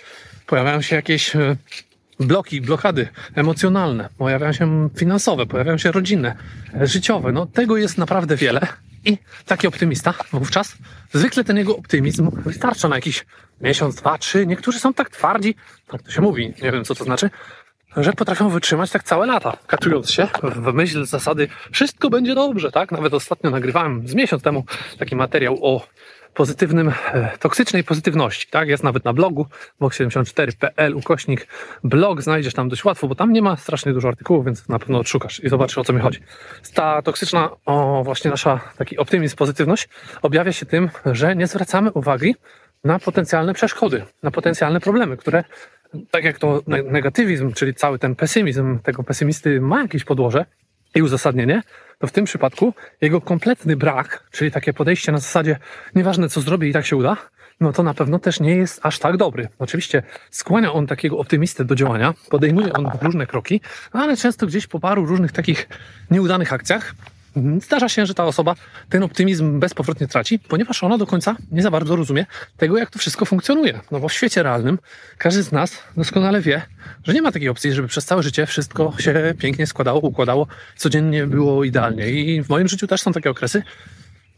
pojawiają 0.47 0.81
się 0.81 0.95
jakieś 0.95 1.35
e, 1.35 1.55
bloki, 2.19 2.61
blokady 2.61 3.07
emocjonalne, 3.35 4.09
pojawiają 4.17 4.53
się 4.53 4.89
finansowe, 4.97 5.45
pojawiają 5.45 5.77
się 5.77 5.91
rodzinne, 5.91 6.35
życiowe. 6.81 7.31
No 7.31 7.45
tego 7.45 7.77
jest 7.77 7.97
naprawdę 7.97 8.35
wiele. 8.35 8.67
I 9.05 9.17
taki 9.45 9.67
optymista 9.67 10.13
wówczas, 10.31 10.75
zwykle 11.13 11.43
ten 11.43 11.57
jego 11.57 11.77
optymizm 11.77 12.29
wystarcza 12.45 12.87
na 12.87 12.95
jakiś 12.95 13.25
miesiąc, 13.61 13.95
dwa, 13.95 14.17
trzy. 14.17 14.47
Niektórzy 14.47 14.79
są 14.79 14.93
tak 14.93 15.09
twardzi, 15.09 15.55
tak 15.87 16.01
to 16.01 16.11
się 16.11 16.21
mówi, 16.21 16.53
nie 16.63 16.71
wiem 16.71 16.83
co 16.83 16.95
to 16.95 17.03
znaczy, 17.03 17.29
że 17.97 18.13
potrafią 18.13 18.49
wytrzymać 18.49 18.91
tak 18.91 19.03
całe 19.03 19.25
lata, 19.25 19.57
kaczując 19.67 20.11
się 20.11 20.27
w 20.43 20.73
myśl 20.73 21.05
zasady 21.05 21.47
wszystko 21.71 22.09
będzie 22.09 22.35
dobrze, 22.35 22.71
tak? 22.71 22.91
Nawet 22.91 23.13
ostatnio 23.13 23.49
nagrywałem 23.49 24.07
z 24.07 24.15
miesiąc 24.15 24.43
temu 24.43 24.65
taki 24.99 25.15
materiał 25.15 25.57
o 25.61 25.87
pozytywnym, 26.33 26.91
e, 27.13 27.37
toksycznej 27.39 27.83
pozytywności, 27.83 28.47
tak? 28.51 28.69
Jest 28.69 28.83
nawet 28.83 29.05
na 29.05 29.13
blogu 29.13 29.47
box74.pl 29.81 30.95
ukośnik 30.95 31.47
blog, 31.83 32.21
znajdziesz 32.21 32.53
tam 32.53 32.69
dość 32.69 32.85
łatwo, 32.85 33.07
bo 33.07 33.15
tam 33.15 33.33
nie 33.33 33.41
ma 33.41 33.57
strasznie 33.57 33.93
dużo 33.93 34.07
artykułów, 34.07 34.45
więc 34.45 34.69
na 34.69 34.79
pewno 34.79 34.99
odszukasz 34.99 35.43
i 35.43 35.49
zobaczysz 35.49 35.77
o 35.77 35.83
co 35.83 35.93
mi 35.93 36.01
chodzi. 36.01 36.19
Ta 36.73 37.01
toksyczna, 37.01 37.49
o 37.65 38.01
właśnie 38.03 38.31
nasza 38.31 38.59
taki 38.77 38.97
optymizm, 38.97 39.35
pozytywność 39.35 39.89
objawia 40.21 40.51
się 40.51 40.65
tym, 40.65 40.89
że 41.05 41.35
nie 41.35 41.47
zwracamy 41.47 41.91
uwagi 41.91 42.35
na 42.83 42.99
potencjalne 42.99 43.53
przeszkody, 43.53 44.05
na 44.23 44.31
potencjalne 44.31 44.79
problemy, 44.79 45.17
które 45.17 45.43
tak 46.11 46.23
jak 46.23 46.39
to 46.39 46.61
negatywizm, 46.67 47.53
czyli 47.53 47.73
cały 47.73 47.99
ten 47.99 48.15
pesymizm 48.15 48.79
tego 48.79 49.03
pesymisty 49.03 49.61
ma 49.61 49.81
jakieś 49.81 50.03
podłoże 50.03 50.45
i 50.95 51.01
uzasadnienie, 51.01 51.61
to 52.03 52.07
w 52.07 52.11
tym 52.11 52.25
przypadku 52.25 52.73
jego 53.01 53.21
kompletny 53.21 53.75
brak, 53.75 54.23
czyli 54.31 54.51
takie 54.51 54.73
podejście 54.73 55.11
na 55.11 55.17
zasadzie 55.17 55.57
nieważne 55.95 56.29
co 56.29 56.41
zrobię 56.41 56.69
i 56.69 56.73
tak 56.73 56.85
się 56.85 56.95
uda, 56.95 57.17
no 57.59 57.73
to 57.73 57.83
na 57.83 57.93
pewno 57.93 58.19
też 58.19 58.39
nie 58.39 58.55
jest 58.55 58.79
aż 58.85 58.99
tak 58.99 59.17
dobry. 59.17 59.47
Oczywiście 59.59 60.03
skłania 60.31 60.73
on 60.73 60.87
takiego 60.87 61.17
optymistę 61.17 61.65
do 61.65 61.75
działania, 61.75 62.13
podejmuje 62.29 62.73
on 62.73 62.91
różne 63.01 63.27
kroki, 63.27 63.61
ale 63.91 64.17
często 64.17 64.47
gdzieś 64.47 64.67
po 64.67 64.79
paru 64.79 65.05
różnych 65.05 65.31
takich 65.31 65.67
nieudanych 66.11 66.53
akcjach 66.53 66.93
Zdarza 67.61 67.89
się, 67.89 68.05
że 68.05 68.13
ta 68.13 68.25
osoba 68.25 68.55
ten 68.89 69.03
optymizm 69.03 69.59
bezpowrotnie 69.59 70.07
traci, 70.07 70.39
ponieważ 70.39 70.83
ona 70.83 70.97
do 70.97 71.07
końca 71.07 71.35
nie 71.51 71.61
za 71.61 71.71
bardzo 71.71 71.95
rozumie 71.95 72.25
tego, 72.57 72.77
jak 72.77 72.89
to 72.89 72.99
wszystko 72.99 73.25
funkcjonuje. 73.25 73.79
No 73.91 73.99
bo 73.99 74.09
w 74.09 74.13
świecie 74.13 74.43
realnym 74.43 74.79
każdy 75.17 75.43
z 75.43 75.51
nas 75.51 75.83
doskonale 75.97 76.41
wie, 76.41 76.61
że 77.03 77.13
nie 77.13 77.21
ma 77.21 77.31
takiej 77.31 77.49
opcji, 77.49 77.73
żeby 77.73 77.87
przez 77.87 78.05
całe 78.05 78.23
życie 78.23 78.45
wszystko 78.45 78.93
się 78.99 79.33
pięknie 79.39 79.67
składało, 79.67 79.99
układało, 79.99 80.47
codziennie 80.75 81.27
było 81.27 81.63
idealnie. 81.63 82.09
I 82.09 82.43
w 82.43 82.49
moim 82.49 82.67
życiu 82.67 82.87
też 82.87 83.01
są 83.01 83.13
takie 83.13 83.29
okresy, 83.29 83.63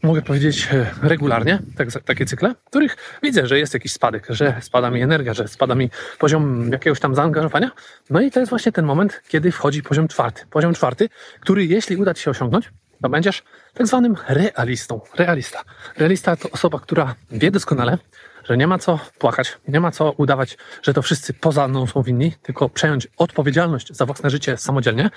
mogę 0.02 0.22
powiedzieć 0.22 0.68
e, 0.72 0.86
regularnie, 1.02 1.58
tak, 1.76 1.88
takie 2.04 2.26
cykle, 2.26 2.54
w 2.66 2.70
których 2.70 2.96
widzę, 3.22 3.46
że 3.46 3.58
jest 3.58 3.74
jakiś 3.74 3.92
spadek, 3.92 4.26
że 4.30 4.56
spada 4.60 4.90
mi 4.90 5.02
energia, 5.02 5.34
że 5.34 5.48
spada 5.48 5.74
mi 5.74 5.90
poziom 6.18 6.72
jakiegoś 6.72 7.00
tam 7.00 7.14
zaangażowania. 7.14 7.70
No 8.10 8.20
i 8.20 8.30
to 8.30 8.40
jest 8.40 8.50
właśnie 8.50 8.72
ten 8.72 8.84
moment, 8.84 9.22
kiedy 9.28 9.52
wchodzi 9.52 9.82
poziom 9.82 10.08
czwarty. 10.08 10.42
Poziom 10.50 10.74
czwarty, 10.74 11.08
który 11.40 11.66
jeśli 11.66 11.96
uda 11.96 12.14
Ci 12.14 12.22
się 12.22 12.30
osiągnąć, 12.30 12.70
to 13.02 13.08
będziesz 13.08 13.42
tak 13.74 13.86
zwanym 13.86 14.16
realistą. 14.28 15.00
Realista. 15.14 15.62
Realista 15.96 16.36
to 16.36 16.50
osoba, 16.50 16.78
która 16.78 17.14
wie 17.30 17.50
doskonale, 17.50 17.98
że 18.44 18.56
nie 18.56 18.66
ma 18.66 18.78
co 18.78 19.00
płakać, 19.18 19.58
nie 19.68 19.80
ma 19.80 19.90
co 19.90 20.12
udawać, 20.12 20.58
że 20.82 20.94
to 20.94 21.02
wszyscy 21.02 21.34
poza 21.34 21.68
mną 21.68 21.86
są 21.86 22.02
winni, 22.02 22.32
tylko 22.42 22.68
przejąć 22.68 23.08
odpowiedzialność 23.16 23.92
za 23.92 24.06
własne 24.06 24.30
życie 24.30 24.56
samodzielnie. 24.56 25.10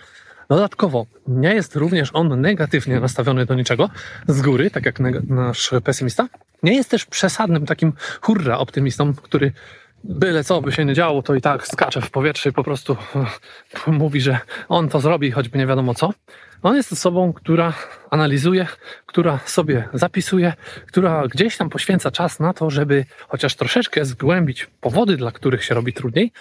Dodatkowo 0.49 1.05
nie 1.27 1.53
jest 1.53 1.75
również 1.75 2.09
on 2.13 2.41
negatywnie 2.41 2.99
nastawiony 2.99 3.45
do 3.45 3.55
niczego 3.55 3.89
z 4.27 4.41
góry, 4.41 4.71
tak 4.71 4.85
jak 4.85 4.99
nasz 5.27 5.71
pesymista. 5.83 6.27
Nie 6.63 6.75
jest 6.75 6.89
też 6.89 7.05
przesadnym 7.05 7.65
takim 7.65 7.93
hurra 8.21 8.57
optymistą, 8.57 9.13
który 9.13 9.51
byle 10.03 10.43
co 10.43 10.61
by 10.61 10.71
się 10.71 10.85
nie 10.85 10.93
działo, 10.93 11.21
to 11.21 11.35
i 11.35 11.41
tak 11.41 11.67
skacze 11.67 12.01
w 12.01 12.11
powietrze 12.11 12.49
i 12.49 12.53
po 12.53 12.63
prostu 12.63 12.97
mówi, 13.87 14.21
że 14.21 14.39
on 14.69 14.89
to 14.89 14.99
zrobi, 14.99 15.31
choćby 15.31 15.57
nie 15.57 15.67
wiadomo 15.67 15.93
co. 15.93 16.13
On 16.63 16.75
jest 16.75 16.93
osobą, 16.93 17.33
która 17.33 17.73
analizuje, 18.09 18.67
która 19.05 19.39
sobie 19.45 19.89
zapisuje, 19.93 20.53
która 20.87 21.27
gdzieś 21.27 21.57
tam 21.57 21.69
poświęca 21.69 22.11
czas 22.11 22.39
na 22.39 22.53
to, 22.53 22.69
żeby 22.69 23.05
chociaż 23.27 23.55
troszeczkę 23.55 24.05
zgłębić 24.05 24.67
powody, 24.81 25.17
dla 25.17 25.31
których 25.31 25.63
się 25.63 25.75
robi 25.75 25.93
trudniej 25.93 26.31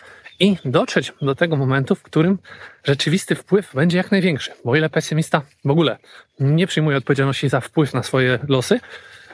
i 0.40 0.56
dotrzeć 0.64 1.12
do 1.22 1.34
tego 1.34 1.56
momentu, 1.56 1.94
w 1.94 2.02
którym 2.02 2.38
rzeczywisty 2.84 3.34
wpływ 3.34 3.74
będzie 3.74 3.98
jak 3.98 4.10
największy. 4.10 4.52
Bo 4.64 4.76
ile 4.76 4.90
pesymista 4.90 5.42
w 5.64 5.70
ogóle 5.70 5.98
nie 6.40 6.66
przyjmuje 6.66 6.96
odpowiedzialności 6.96 7.48
za 7.48 7.60
wpływ 7.60 7.94
na 7.94 8.02
swoje 8.02 8.38
losy, 8.48 8.80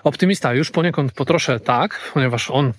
optymista 0.05 0.55
już 0.55 0.71
poniekąd 0.71 1.13
po 1.13 1.25
trosze 1.25 1.61
tak, 1.61 2.01
ponieważ 2.15 2.51
on 2.51 2.73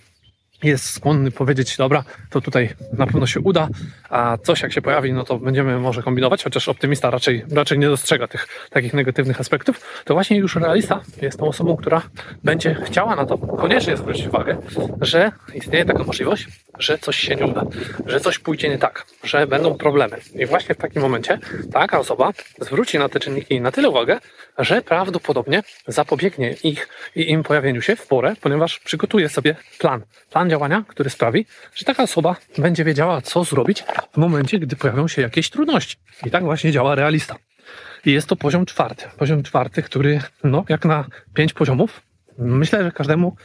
jest 0.69 0.89
skłonny 0.89 1.31
powiedzieć, 1.31 1.77
dobra, 1.77 2.03
to 2.29 2.41
tutaj 2.41 2.69
na 2.93 3.05
pewno 3.05 3.27
się 3.27 3.39
uda, 3.39 3.67
a 4.09 4.37
coś 4.43 4.61
jak 4.61 4.73
się 4.73 4.81
pojawi, 4.81 5.13
no 5.13 5.23
to 5.23 5.37
będziemy 5.39 5.79
może 5.79 6.03
kombinować, 6.03 6.43
chociaż 6.43 6.69
optymista 6.69 7.09
raczej, 7.09 7.45
raczej 7.51 7.79
nie 7.79 7.87
dostrzega 7.87 8.27
tych 8.27 8.47
takich 8.69 8.93
negatywnych 8.93 9.39
aspektów, 9.39 10.03
to 10.05 10.13
właśnie 10.13 10.37
już 10.37 10.55
realista 10.55 11.01
jest 11.21 11.39
tą 11.39 11.47
osobą, 11.47 11.77
która 11.77 12.01
będzie 12.43 12.75
chciała 12.83 13.15
na 13.15 13.25
to 13.25 13.37
koniecznie 13.37 13.97
zwrócić 13.97 14.27
uwagę, 14.27 14.57
że 15.01 15.31
istnieje 15.53 15.85
taka 15.85 16.03
możliwość, 16.03 16.47
że 16.79 16.97
coś 16.97 17.17
się 17.17 17.35
nie 17.35 17.45
uda, 17.45 17.63
że 18.05 18.19
coś 18.19 18.39
pójdzie 18.39 18.69
nie 18.69 18.77
tak, 18.77 19.05
że 19.23 19.47
będą 19.47 19.75
problemy. 19.75 20.17
I 20.35 20.45
właśnie 20.45 20.75
w 20.75 20.77
takim 20.77 21.01
momencie 21.01 21.39
taka 21.73 21.99
osoba 21.99 22.31
zwróci 22.61 22.99
na 22.99 23.09
te 23.09 23.19
czynniki 23.19 23.61
na 23.61 23.71
tyle 23.71 23.89
uwagę, 23.89 24.19
że 24.57 24.81
prawdopodobnie 24.81 25.63
zapobiegnie 25.87 26.55
ich 26.63 26.89
i 27.15 27.31
im 27.31 27.43
pojawieniu 27.43 27.81
się 27.81 27.95
w 27.95 28.07
porę, 28.07 28.33
ponieważ 28.41 28.79
przygotuje 28.79 29.29
sobie 29.29 29.55
plan. 29.79 30.03
Plan 30.31 30.49
działania, 30.49 30.83
który 30.87 31.09
sprawi, 31.09 31.45
że 31.75 31.85
taka 31.85 32.03
osoba 32.03 32.35
będzie 32.57 32.83
wiedziała, 32.83 33.21
co 33.21 33.43
zrobić 33.43 33.83
w 34.13 34.17
momencie, 34.17 34.59
gdy 34.59 34.75
pojawią 34.75 35.07
się 35.07 35.21
jakieś 35.21 35.49
trudności. 35.49 35.97
I 36.25 36.31
tak 36.31 36.43
właśnie 36.43 36.71
działa 36.71 36.95
realista. 36.95 37.35
I 38.05 38.11
jest 38.11 38.27
to 38.27 38.35
poziom 38.35 38.65
czwarty. 38.65 39.05
Poziom 39.17 39.43
czwarty, 39.43 39.83
który, 39.83 40.21
no, 40.43 40.63
jak 40.69 40.85
na 40.85 41.05
pięć 41.33 41.53
poziomów, 41.53 42.01
myślę, 42.37 42.83
że 42.83 42.91
każdemu 42.91 43.35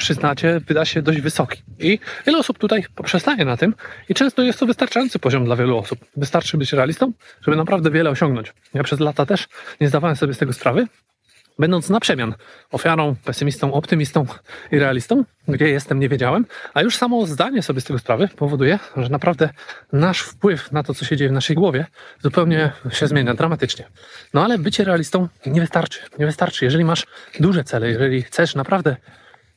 przyznacie, 0.00 0.60
wyda 0.66 0.84
się 0.84 1.02
dość 1.02 1.20
wysoki. 1.20 1.62
I 1.78 1.98
wiele 2.26 2.38
osób 2.38 2.58
tutaj 2.58 2.84
poprzestaje 2.94 3.44
na 3.44 3.56
tym 3.56 3.74
i 4.08 4.14
często 4.14 4.42
jest 4.42 4.58
to 4.58 4.66
wystarczający 4.66 5.18
poziom 5.18 5.44
dla 5.44 5.56
wielu 5.56 5.78
osób. 5.78 5.98
Wystarczy 6.16 6.58
być 6.58 6.72
realistą, 6.72 7.12
żeby 7.42 7.56
naprawdę 7.56 7.90
wiele 7.90 8.10
osiągnąć. 8.10 8.52
Ja 8.74 8.82
przez 8.82 9.00
lata 9.00 9.26
też 9.26 9.48
nie 9.80 9.88
zdawałem 9.88 10.16
sobie 10.16 10.34
z 10.34 10.38
tego 10.38 10.52
sprawy, 10.52 10.86
będąc 11.58 11.90
na 11.90 12.00
przemian 12.00 12.34
ofiarą, 12.70 13.16
pesymistą, 13.24 13.72
optymistą 13.72 14.26
i 14.72 14.78
realistą, 14.78 15.24
gdzie 15.48 15.68
jestem, 15.68 16.00
nie 16.00 16.08
wiedziałem, 16.08 16.46
a 16.74 16.82
już 16.82 16.96
samo 16.96 17.26
zdanie 17.26 17.62
sobie 17.62 17.80
z 17.80 17.84
tego 17.84 17.98
sprawy 17.98 18.28
powoduje, 18.36 18.78
że 18.96 19.08
naprawdę 19.08 19.48
nasz 19.92 20.20
wpływ 20.20 20.72
na 20.72 20.82
to, 20.82 20.94
co 20.94 21.04
się 21.04 21.16
dzieje 21.16 21.30
w 21.30 21.32
naszej 21.32 21.56
głowie, 21.56 21.86
zupełnie 22.22 22.72
się 22.90 23.06
zmienia 23.06 23.34
dramatycznie. 23.34 23.84
No 24.34 24.44
ale 24.44 24.58
bycie 24.58 24.84
realistą 24.84 25.28
nie 25.46 25.60
wystarczy. 25.60 26.00
Nie 26.18 26.26
wystarczy. 26.26 26.64
Jeżeli 26.64 26.84
masz 26.84 27.06
duże 27.40 27.64
cele, 27.64 27.88
jeżeli 27.88 28.22
chcesz 28.22 28.54
naprawdę 28.54 28.96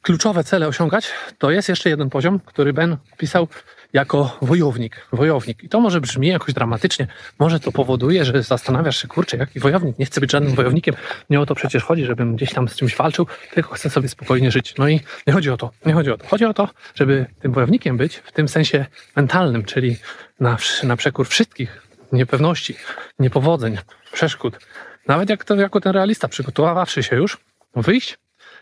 kluczowe 0.03 0.43
cele 0.43 0.67
osiągać, 0.67 1.07
to 1.37 1.51
jest 1.51 1.69
jeszcze 1.69 1.89
jeden 1.89 2.09
poziom, 2.09 2.39
który 2.45 2.73
Ben 2.73 2.97
pisał 3.17 3.47
jako 3.93 4.37
wojownik. 4.41 5.07
Wojownik. 5.11 5.63
I 5.63 5.69
to 5.69 5.79
może 5.79 6.01
brzmi 6.01 6.27
jakoś 6.27 6.53
dramatycznie. 6.53 7.07
Może 7.39 7.59
to 7.59 7.71
powoduje, 7.71 8.25
że 8.25 8.43
zastanawiasz 8.43 9.01
się, 9.01 9.07
kurczę, 9.07 9.37
jaki 9.37 9.59
wojownik? 9.59 9.99
Nie 9.99 10.05
chcę 10.05 10.21
być 10.21 10.31
żadnym 10.31 10.55
wojownikiem. 10.55 10.95
Nie 11.29 11.41
o 11.41 11.45
to 11.45 11.55
przecież 11.55 11.83
chodzi, 11.83 12.05
żebym 12.05 12.35
gdzieś 12.35 12.53
tam 12.53 12.69
z 12.69 12.75
czymś 12.75 12.95
walczył, 12.95 13.27
tylko 13.53 13.75
chcę 13.75 13.89
sobie 13.89 14.09
spokojnie 14.09 14.51
żyć. 14.51 14.75
No 14.77 14.87
i 14.87 14.99
nie 15.27 15.33
chodzi 15.33 15.49
o 15.49 15.57
to. 15.57 15.71
Nie 15.85 15.93
chodzi 15.93 16.11
o 16.11 16.17
to. 16.17 16.27
Chodzi 16.27 16.45
o 16.45 16.53
to, 16.53 16.69
żeby 16.95 17.25
tym 17.39 17.51
wojownikiem 17.51 17.97
być 17.97 18.15
w 18.15 18.31
tym 18.31 18.47
sensie 18.47 18.85
mentalnym, 19.15 19.63
czyli 19.63 19.97
na, 20.39 20.57
na 20.83 20.95
przekór 20.95 21.27
wszystkich 21.27 21.87
niepewności, 22.11 22.75
niepowodzeń, 23.19 23.77
przeszkód. 24.11 24.59
Nawet 25.07 25.29
jak 25.29 25.43
to 25.43 25.55
jako 25.55 25.81
ten 25.81 25.91
realista, 25.91 26.27
przygotowawszy 26.27 27.03
się 27.03 27.15
już, 27.15 27.37
wyjść 27.75 28.17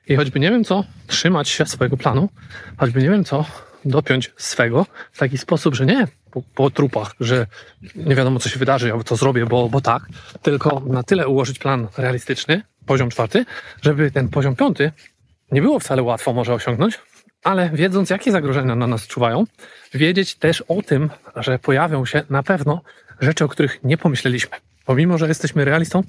i 0.07 0.15
choćby 0.15 0.39
nie 0.39 0.51
wiem 0.51 0.63
co, 0.63 0.83
trzymać 1.07 1.49
się 1.49 1.65
swojego 1.65 1.97
planu, 1.97 2.29
choćby 2.77 3.03
nie 3.03 3.09
wiem 3.09 3.23
co, 3.23 3.45
dopiąć 3.85 4.31
swego 4.37 4.85
w 5.11 5.19
taki 5.19 5.37
sposób, 5.37 5.75
że 5.75 5.85
nie 5.85 6.07
po, 6.31 6.41
po 6.55 6.69
trupach, 6.69 7.15
że 7.19 7.47
nie 7.95 8.15
wiadomo 8.15 8.39
co 8.39 8.49
się 8.49 8.59
wydarzy, 8.59 8.87
ja 8.87 9.03
to 9.03 9.15
zrobię, 9.15 9.45
bo, 9.45 9.69
bo 9.69 9.81
tak, 9.81 10.03
tylko 10.41 10.81
na 10.85 11.03
tyle 11.03 11.27
ułożyć 11.27 11.59
plan 11.59 11.87
realistyczny, 11.97 12.61
poziom 12.85 13.09
czwarty, 13.09 13.45
żeby 13.81 14.11
ten 14.11 14.29
poziom 14.29 14.55
piąty 14.55 14.91
nie 15.51 15.61
było 15.61 15.79
wcale 15.79 16.03
łatwo 16.03 16.33
może 16.33 16.53
osiągnąć, 16.53 16.99
ale 17.43 17.69
wiedząc, 17.69 18.09
jakie 18.09 18.31
zagrożenia 18.31 18.75
na 18.75 18.87
nas 18.87 19.07
czuwają, 19.07 19.43
wiedzieć 19.93 20.35
też 20.35 20.61
o 20.61 20.81
tym, 20.81 21.09
że 21.35 21.59
pojawią 21.59 22.05
się 22.05 22.23
na 22.29 22.43
pewno 22.43 22.81
rzeczy, 23.21 23.45
o 23.45 23.47
których 23.47 23.83
nie 23.83 23.97
pomyśleliśmy. 23.97 24.57
Pomimo, 24.85 25.17
że 25.17 25.27
jesteśmy 25.27 25.65
realistą, 25.65 26.03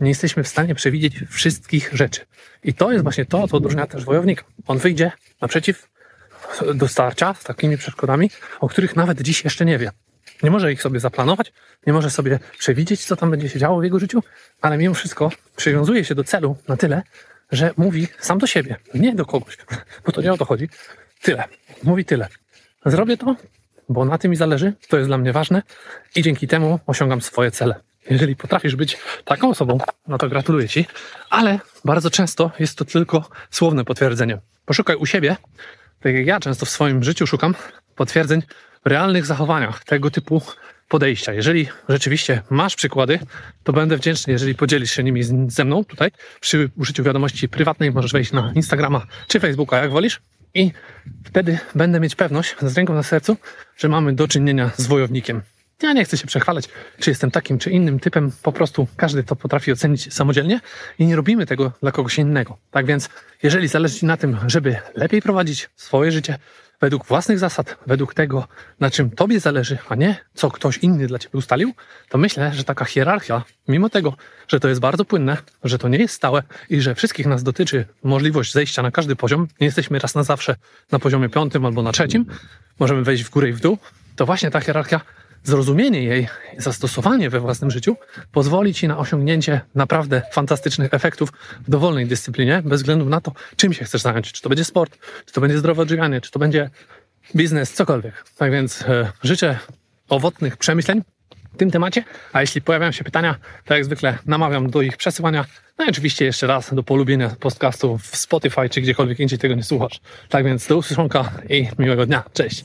nie 0.00 0.08
jesteśmy 0.08 0.42
w 0.42 0.48
stanie 0.48 0.74
przewidzieć 0.74 1.14
wszystkich 1.28 1.90
rzeczy. 1.92 2.20
I 2.64 2.74
to 2.74 2.92
jest 2.92 3.02
właśnie 3.04 3.26
to, 3.26 3.48
co 3.48 3.56
odróżnia 3.56 3.86
też 3.86 4.04
wojownika. 4.04 4.44
On 4.66 4.78
wyjdzie 4.78 5.12
naprzeciw 5.40 5.88
do 6.74 6.88
starcia 6.88 7.34
z 7.34 7.44
takimi 7.44 7.78
przeszkodami, 7.78 8.30
o 8.60 8.68
których 8.68 8.96
nawet 8.96 9.22
dziś 9.22 9.44
jeszcze 9.44 9.64
nie 9.64 9.78
wie. 9.78 9.90
Nie 10.42 10.50
może 10.50 10.72
ich 10.72 10.82
sobie 10.82 11.00
zaplanować, 11.00 11.52
nie 11.86 11.92
może 11.92 12.10
sobie 12.10 12.38
przewidzieć, 12.58 13.06
co 13.06 13.16
tam 13.16 13.30
będzie 13.30 13.48
się 13.48 13.58
działo 13.58 13.80
w 13.80 13.84
jego 13.84 13.98
życiu, 13.98 14.22
ale 14.60 14.78
mimo 14.78 14.94
wszystko 14.94 15.30
przywiązuje 15.56 16.04
się 16.04 16.14
do 16.14 16.24
celu 16.24 16.56
na 16.68 16.76
tyle, 16.76 17.02
że 17.52 17.70
mówi 17.76 18.08
sam 18.20 18.38
do 18.38 18.46
siebie, 18.46 18.76
nie 18.94 19.14
do 19.14 19.26
kogoś, 19.26 19.58
bo 20.06 20.12
to 20.12 20.22
nie 20.22 20.32
o 20.32 20.36
to 20.36 20.44
chodzi. 20.44 20.68
Tyle. 21.22 21.44
Mówi 21.82 22.04
tyle. 22.04 22.28
Zrobię 22.86 23.16
to, 23.16 23.36
bo 23.88 24.04
na 24.04 24.18
tym 24.18 24.30
mi 24.30 24.36
zależy, 24.36 24.72
to 24.88 24.96
jest 24.96 25.08
dla 25.08 25.18
mnie 25.18 25.32
ważne 25.32 25.62
i 26.16 26.22
dzięki 26.22 26.48
temu 26.48 26.80
osiągam 26.86 27.20
swoje 27.20 27.50
cele. 27.50 27.87
Jeżeli 28.10 28.36
potrafisz 28.36 28.76
być 28.76 28.98
taką 29.24 29.50
osobą, 29.50 29.78
no 30.08 30.18
to 30.18 30.28
gratuluję 30.28 30.68
Ci, 30.68 30.86
ale 31.30 31.58
bardzo 31.84 32.10
często 32.10 32.50
jest 32.58 32.78
to 32.78 32.84
tylko 32.84 33.28
słowne 33.50 33.84
potwierdzenie. 33.84 34.38
Poszukaj 34.66 34.96
u 34.96 35.06
siebie, 35.06 35.36
tak 36.00 36.14
jak 36.14 36.26
ja 36.26 36.40
często 36.40 36.66
w 36.66 36.70
swoim 36.70 37.04
życiu 37.04 37.26
szukam 37.26 37.54
potwierdzeń 37.96 38.42
w 38.84 38.86
realnych 38.86 39.26
zachowaniach, 39.26 39.84
tego 39.84 40.10
typu 40.10 40.42
podejścia. 40.88 41.32
Jeżeli 41.32 41.68
rzeczywiście 41.88 42.42
masz 42.50 42.76
przykłady, 42.76 43.18
to 43.64 43.72
będę 43.72 43.96
wdzięczny, 43.96 44.32
jeżeli 44.32 44.54
podzielisz 44.54 44.90
się 44.90 45.04
nimi 45.04 45.22
ze 45.48 45.64
mną 45.64 45.84
tutaj. 45.84 46.10
Przy 46.40 46.70
użyciu 46.76 47.02
wiadomości 47.02 47.48
prywatnej 47.48 47.92
możesz 47.92 48.12
wejść 48.12 48.32
na 48.32 48.52
Instagrama 48.54 49.06
czy 49.26 49.40
Facebooka, 49.40 49.78
jak 49.78 49.90
wolisz. 49.90 50.20
I 50.54 50.72
wtedy 51.24 51.58
będę 51.74 52.00
mieć 52.00 52.14
pewność, 52.14 52.54
z 52.62 52.76
ręką 52.76 52.94
na 52.94 53.02
sercu, 53.02 53.36
że 53.76 53.88
mamy 53.88 54.12
do 54.12 54.28
czynienia 54.28 54.70
z 54.76 54.86
wojownikiem. 54.86 55.42
Ja 55.82 55.92
nie 55.92 56.04
chcę 56.04 56.16
się 56.16 56.26
przechwalać, 56.26 56.68
czy 56.98 57.10
jestem 57.10 57.30
takim, 57.30 57.58
czy 57.58 57.70
innym 57.70 58.00
typem. 58.00 58.32
Po 58.42 58.52
prostu 58.52 58.88
każdy 58.96 59.24
to 59.24 59.36
potrafi 59.36 59.72
ocenić 59.72 60.14
samodzielnie 60.14 60.60
i 60.98 61.06
nie 61.06 61.16
robimy 61.16 61.46
tego 61.46 61.72
dla 61.82 61.92
kogoś 61.92 62.18
innego. 62.18 62.56
Tak 62.70 62.86
więc, 62.86 63.08
jeżeli 63.42 63.68
zależy 63.68 63.98
Ci 63.98 64.06
na 64.06 64.16
tym, 64.16 64.36
żeby 64.46 64.76
lepiej 64.94 65.22
prowadzić 65.22 65.70
swoje 65.76 66.12
życie 66.12 66.38
według 66.80 67.06
własnych 67.06 67.38
zasad, 67.38 67.78
według 67.86 68.14
tego, 68.14 68.48
na 68.80 68.90
czym 68.90 69.10
Tobie 69.10 69.40
zależy, 69.40 69.78
a 69.88 69.94
nie 69.94 70.16
co 70.34 70.50
ktoś 70.50 70.78
inny 70.78 71.06
dla 71.06 71.18
Ciebie 71.18 71.38
ustalił, 71.38 71.74
to 72.08 72.18
myślę, 72.18 72.52
że 72.54 72.64
taka 72.64 72.84
hierarchia, 72.84 73.42
mimo 73.68 73.90
tego, 73.90 74.16
że 74.48 74.60
to 74.60 74.68
jest 74.68 74.80
bardzo 74.80 75.04
płynne, 75.04 75.36
że 75.64 75.78
to 75.78 75.88
nie 75.88 75.98
jest 75.98 76.14
stałe 76.14 76.42
i 76.70 76.80
że 76.80 76.94
wszystkich 76.94 77.26
nas 77.26 77.42
dotyczy 77.42 77.86
możliwość 78.02 78.52
zejścia 78.52 78.82
na 78.82 78.90
każdy 78.90 79.16
poziom, 79.16 79.48
nie 79.60 79.66
jesteśmy 79.66 79.98
raz 79.98 80.14
na 80.14 80.22
zawsze 80.22 80.56
na 80.92 80.98
poziomie 80.98 81.28
piątym 81.28 81.66
albo 81.66 81.82
na 81.82 81.92
trzecim, 81.92 82.26
możemy 82.78 83.02
wejść 83.02 83.24
w 83.24 83.30
górę 83.30 83.48
i 83.48 83.52
w 83.52 83.60
dół, 83.60 83.78
to 84.16 84.26
właśnie 84.26 84.50
ta 84.50 84.60
hierarchia 84.60 85.00
zrozumienie 85.44 86.02
jej, 86.02 86.28
zastosowanie 86.58 87.30
we 87.30 87.40
własnym 87.40 87.70
życiu 87.70 87.96
pozwoli 88.32 88.74
ci 88.74 88.88
na 88.88 88.98
osiągnięcie 88.98 89.60
naprawdę 89.74 90.22
fantastycznych 90.32 90.94
efektów 90.94 91.32
w 91.66 91.70
dowolnej 91.70 92.06
dyscyplinie, 92.06 92.62
bez 92.64 92.80
względu 92.80 93.04
na 93.04 93.20
to, 93.20 93.32
czym 93.56 93.72
się 93.72 93.84
chcesz 93.84 94.02
zająć. 94.02 94.32
Czy 94.32 94.42
to 94.42 94.48
będzie 94.48 94.64
sport, 94.64 94.98
czy 95.26 95.32
to 95.32 95.40
będzie 95.40 95.58
zdrowe 95.58 95.82
odżywianie, 95.82 96.20
czy 96.20 96.30
to 96.30 96.38
będzie 96.38 96.70
biznes, 97.36 97.72
cokolwiek. 97.72 98.24
Tak 98.36 98.52
więc 98.52 98.82
e, 98.82 99.12
życzę 99.22 99.58
owocnych 100.08 100.56
przemyśleń 100.56 101.02
tym 101.58 101.70
temacie, 101.70 102.04
a 102.32 102.40
jeśli 102.40 102.62
pojawiają 102.62 102.92
się 102.92 103.04
pytania, 103.04 103.34
to 103.64 103.74
jak 103.74 103.84
zwykle 103.84 104.18
namawiam 104.26 104.70
do 104.70 104.82
ich 104.82 104.96
przesyłania. 104.96 105.44
No 105.78 105.84
i 105.84 105.88
oczywiście 105.88 106.24
jeszcze 106.24 106.46
raz 106.46 106.74
do 106.74 106.82
polubienia 106.82 107.30
podcastu 107.40 107.98
w 107.98 108.16
Spotify 108.16 108.68
czy 108.68 108.80
gdziekolwiek 108.80 109.20
indziej 109.20 109.38
tego 109.38 109.54
nie 109.54 109.62
słuchasz. 109.62 110.00
Tak 110.28 110.44
więc 110.44 110.66
do 110.66 110.76
usłyszonka 110.76 111.30
i 111.48 111.68
miłego 111.78 112.06
dnia. 112.06 112.22
Cześć. 112.32 112.64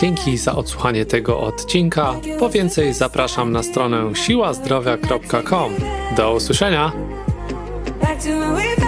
Dzięki 0.00 0.38
za 0.38 0.54
odsłuchanie 0.54 1.06
tego 1.06 1.40
odcinka. 1.40 2.14
Po 2.38 2.50
więcej 2.50 2.94
zapraszam 2.94 3.52
na 3.52 3.62
stronę 3.62 4.14
siłazdrowia.com. 4.14 5.74
Do 6.16 6.34
usłyszenia. 6.34 6.92
Back 8.00 8.22
to 8.24 8.85